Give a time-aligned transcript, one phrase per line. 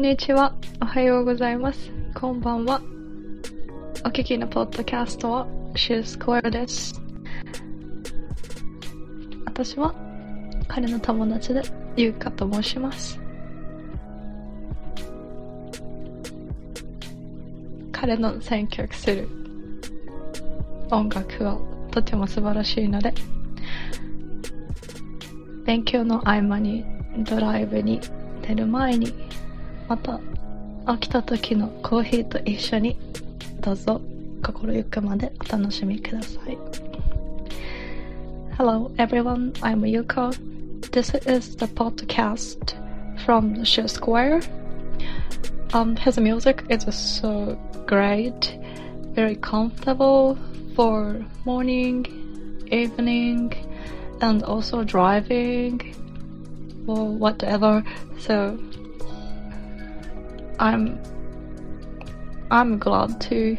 [0.00, 0.54] んにちは。
[0.80, 1.90] おはようございます。
[2.14, 2.80] こんばんは。
[4.02, 5.46] お聞きのポッドキャストは
[5.76, 6.98] シュースコアです。
[9.44, 9.94] 私は
[10.68, 11.60] 彼の友達で
[11.98, 13.20] ゆうかと申します。
[17.92, 19.28] 彼の選曲する
[20.90, 21.58] 音楽は
[21.90, 23.12] とても素晴らしいので、
[25.66, 26.86] 勉強の合間に
[27.18, 28.00] ドライブに
[28.40, 29.12] 出る前に
[29.89, 30.19] また
[30.85, 32.97] 飽きた時のコーヒーと一緒に
[33.61, 34.01] どうぞ
[34.43, 36.57] 心ゆくまでお楽しみください。
[38.57, 40.31] Hello everyone, I'm Yuko.
[40.91, 42.75] This is the podcast
[43.25, 44.41] from the Shoe Square.
[45.73, 48.57] Um, his music is so great,
[49.13, 50.37] very comfortable
[50.75, 52.05] for morning,
[52.71, 53.53] evening,
[54.21, 55.81] and also driving
[56.87, 57.83] or whatever.
[58.19, 58.57] So
[60.60, 61.00] I'm
[62.50, 63.56] I'm glad to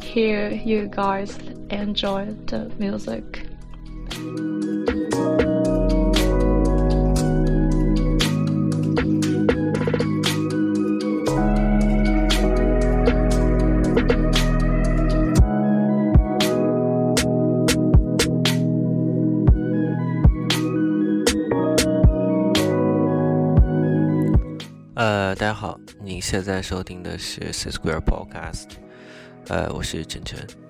[0.00, 1.36] hear you guys
[1.68, 3.44] enjoy the music.
[26.20, 28.70] 现在收听的是 C Square Podcast，
[29.48, 30.67] 呃，我是晨晨。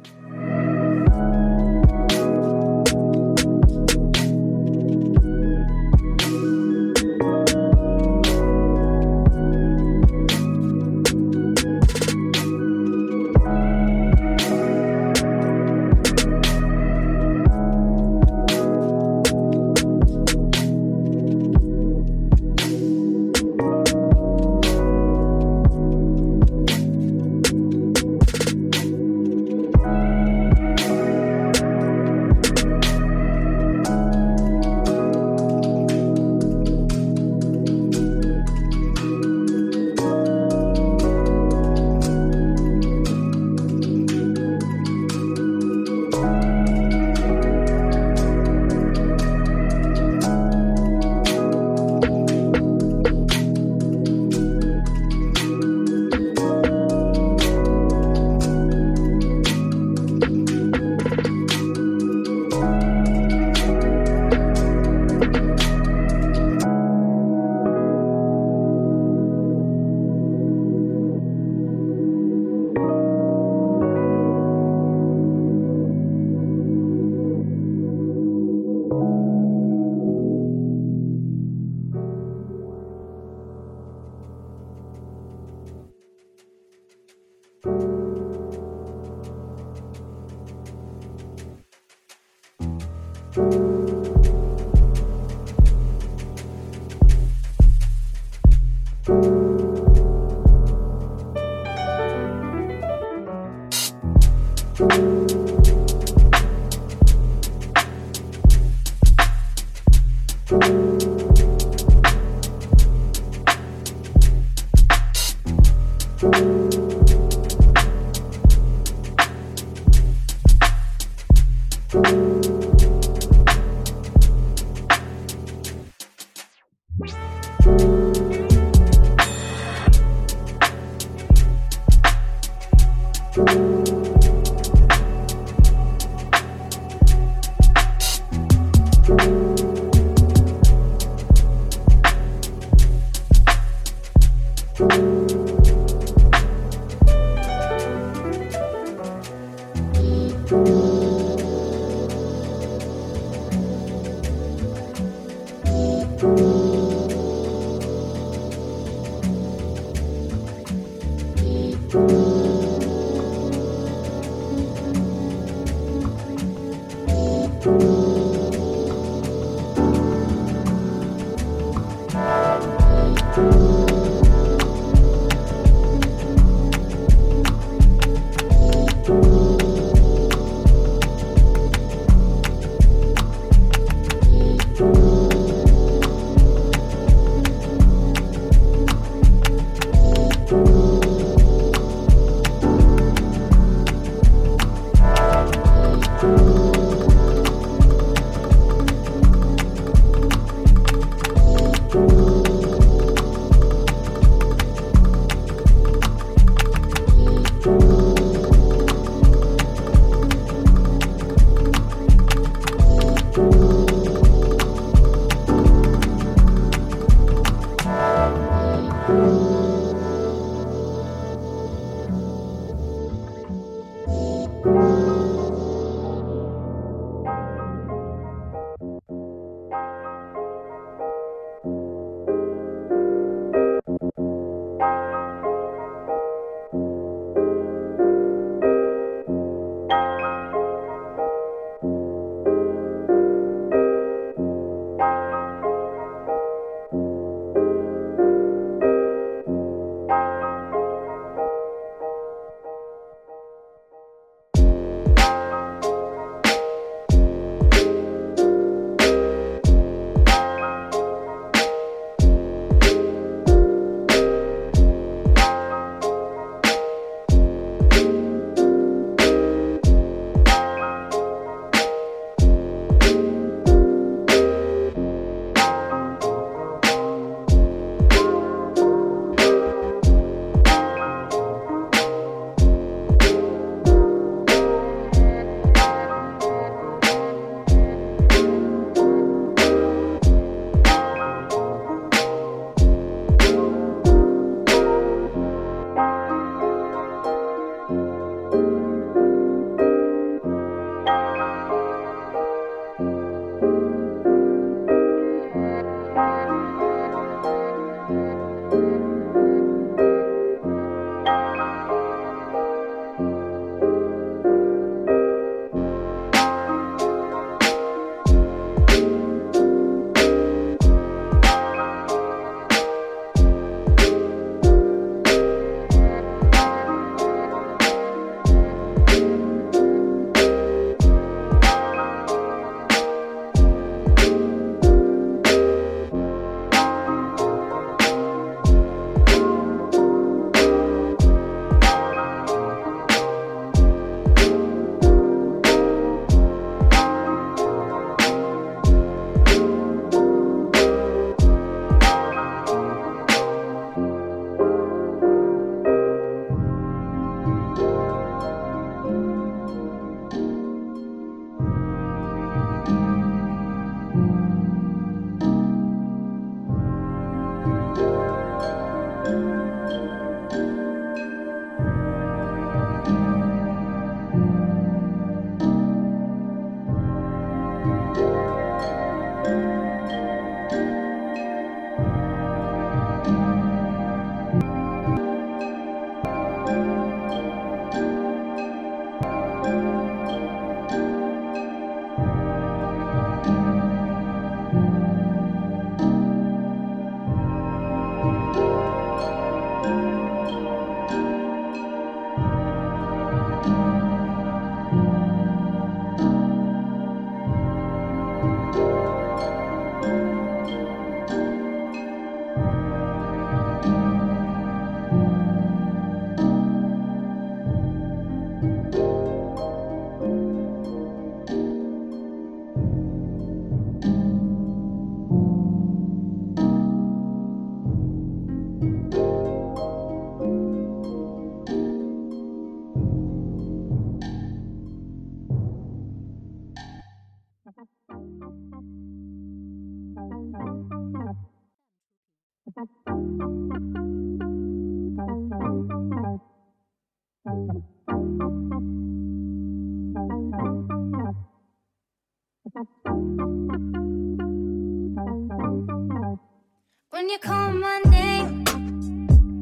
[457.29, 458.65] When you call my name,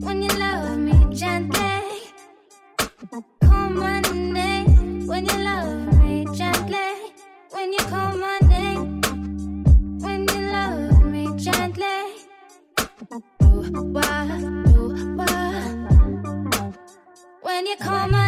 [0.01, 2.13] when you love me gently.
[3.43, 7.11] Call my name, when you love me gently.
[7.51, 9.03] When you call my name,
[9.99, 12.23] when you love me gently.
[13.41, 14.29] Do why,
[14.67, 16.71] do why.
[17.43, 18.26] When you call my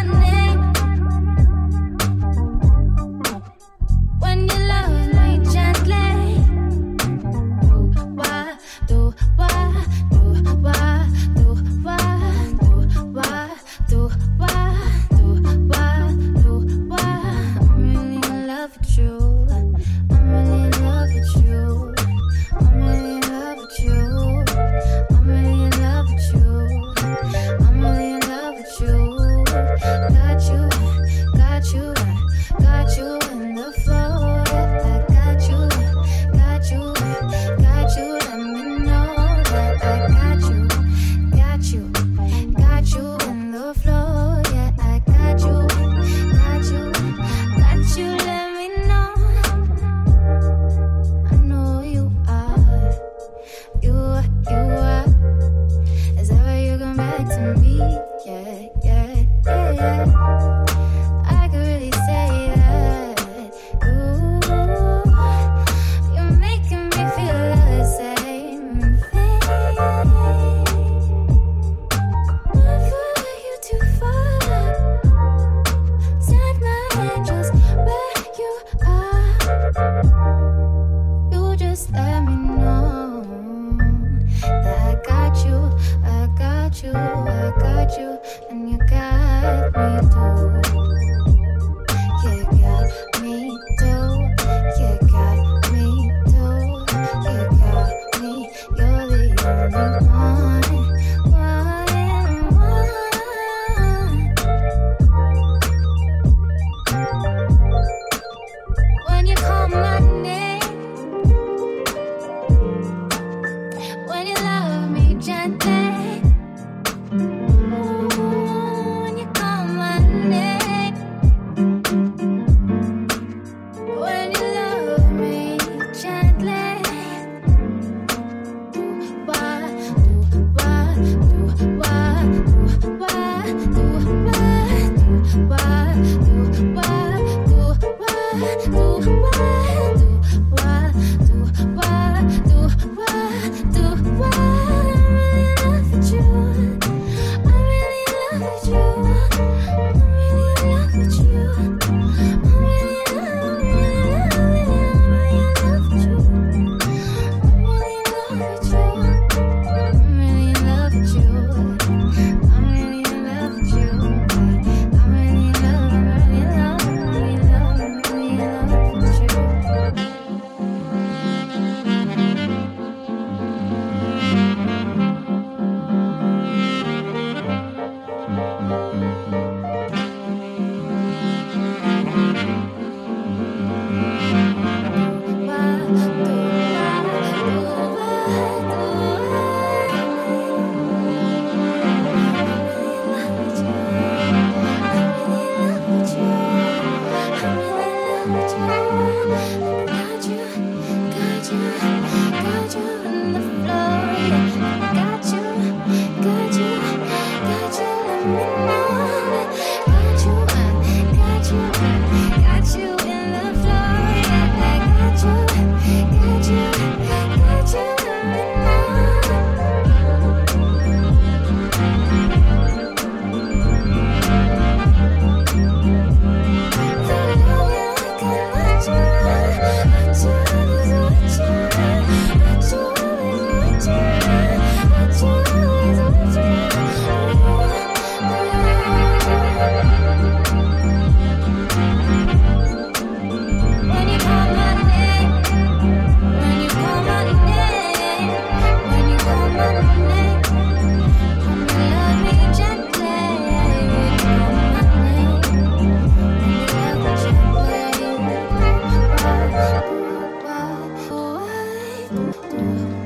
[262.43, 262.98] 嗯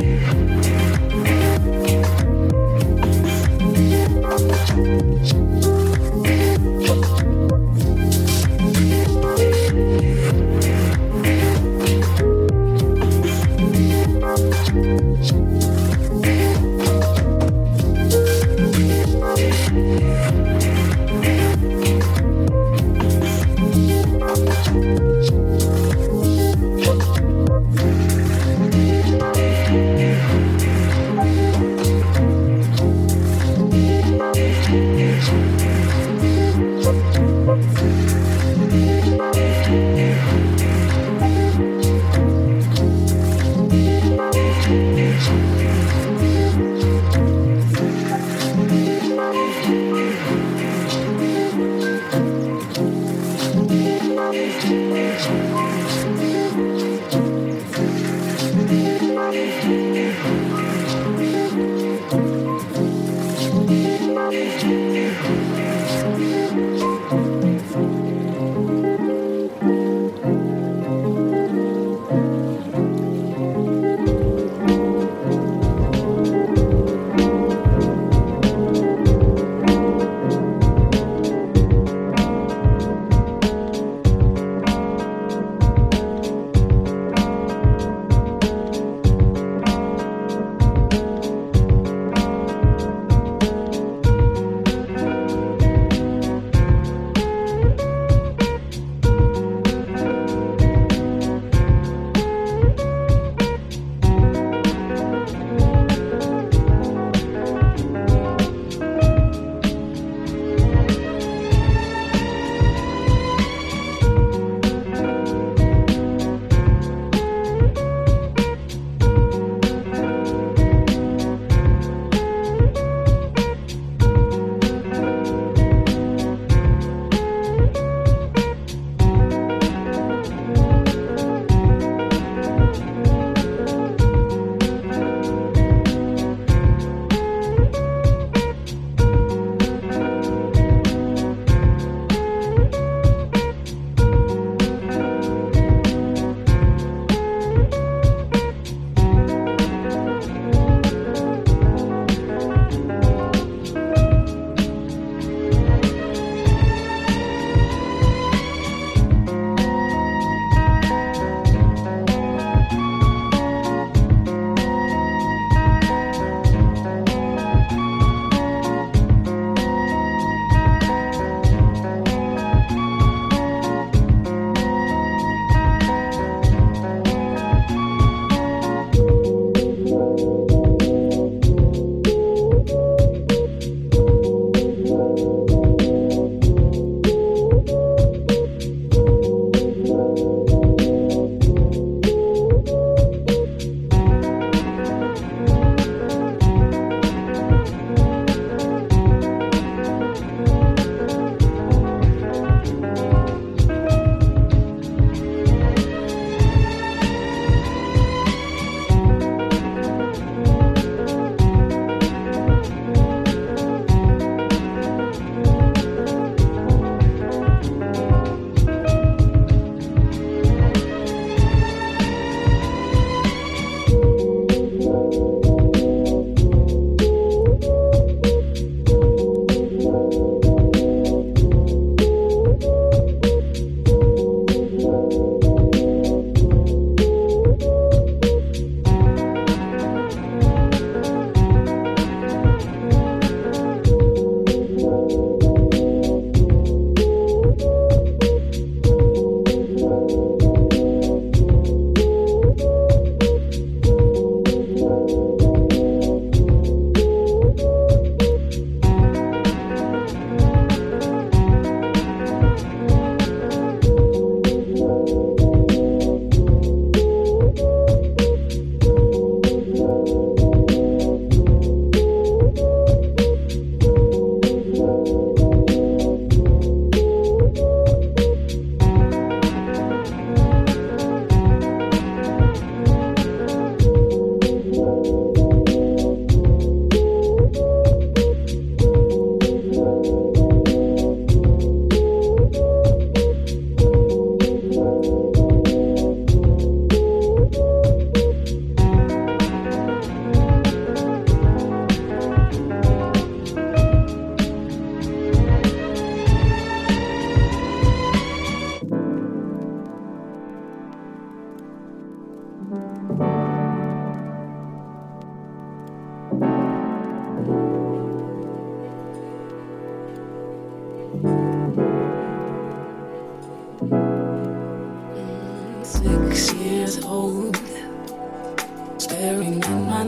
[0.00, 0.77] two,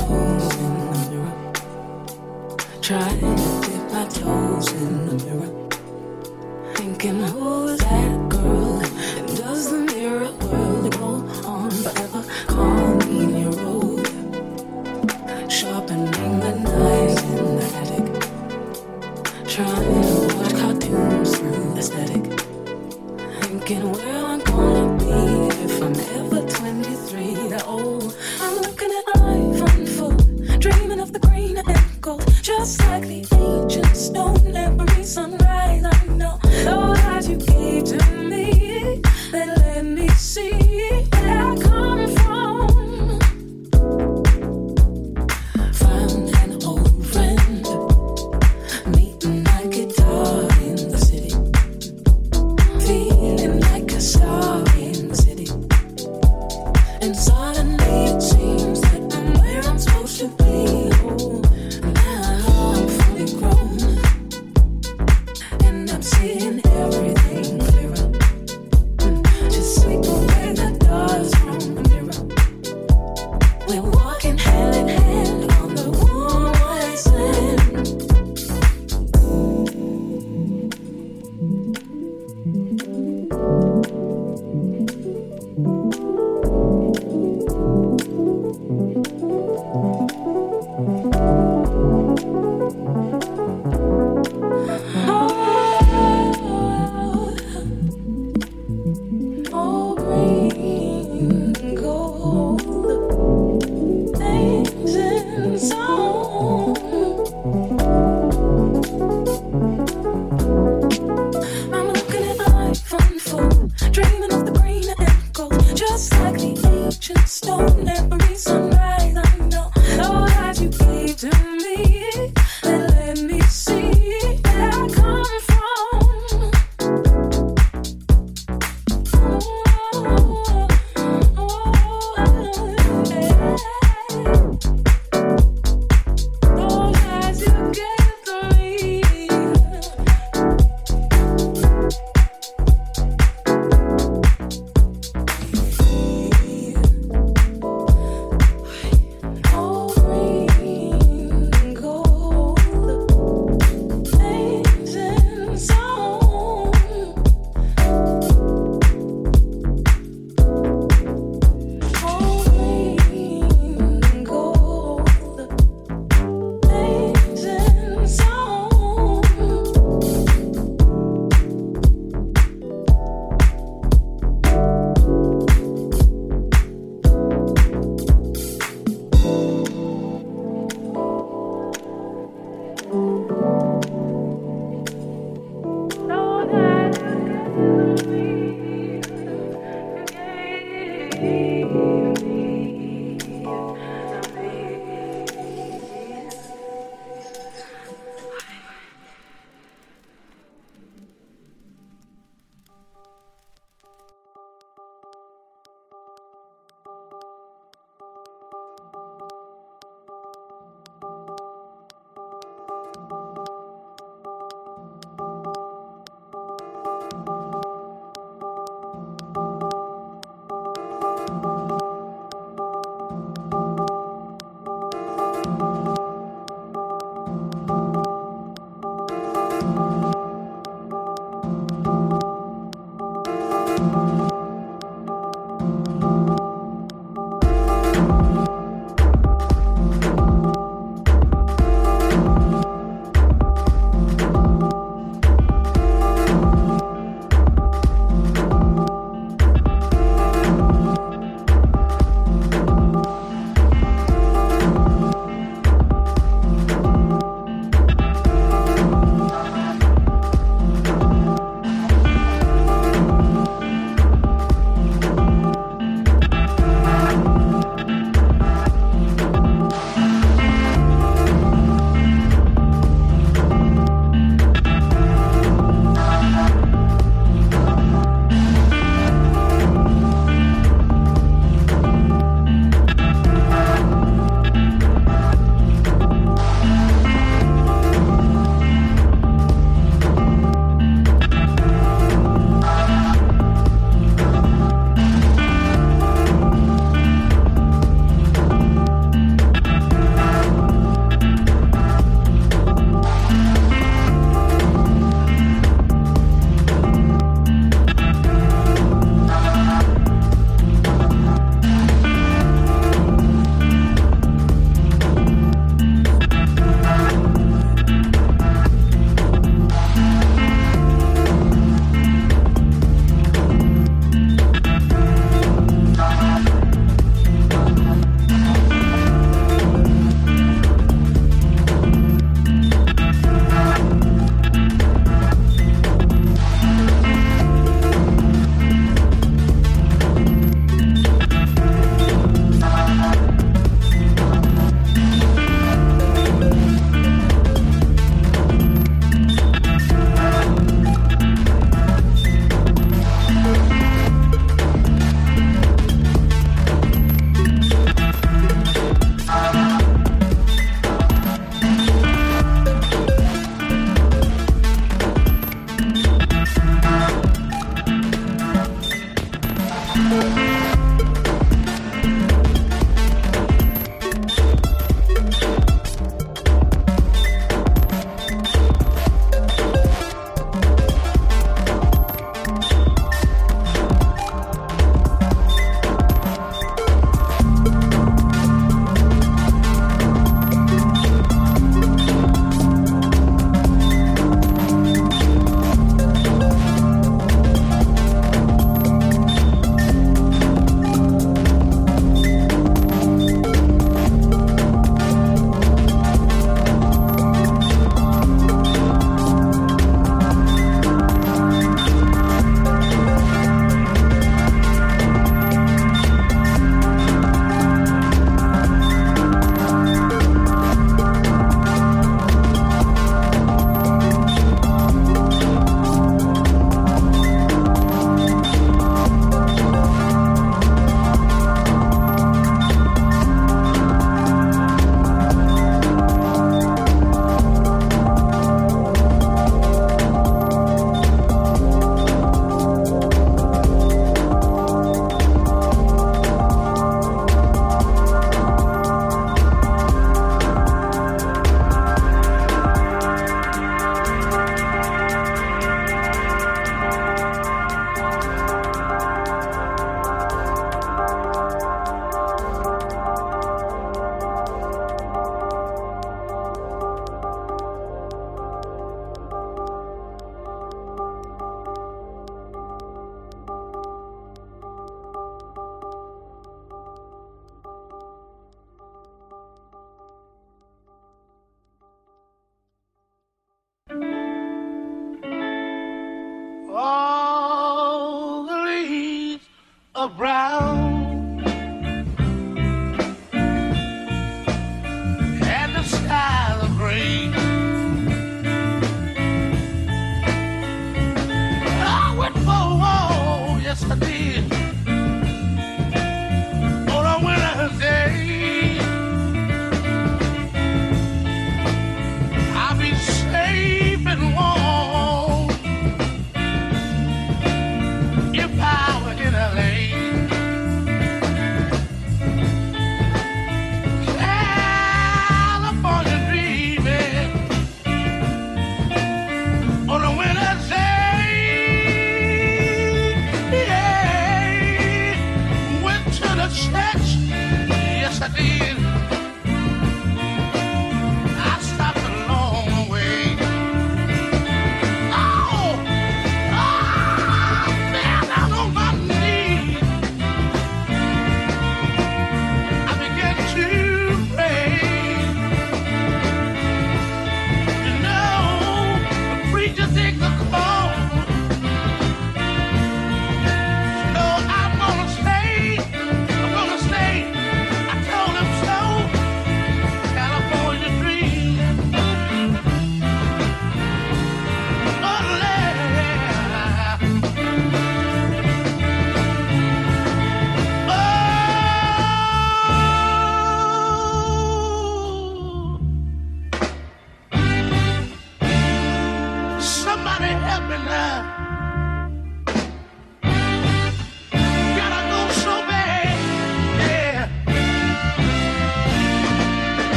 [0.00, 0.32] I'm.
[2.80, 5.68] Trying to dip my toes in the mirror.
[6.74, 8.11] Thinking, who's that?
[34.12, 34.41] no
[66.02, 66.41] See.